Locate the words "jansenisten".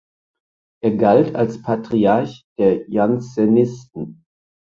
2.89-4.25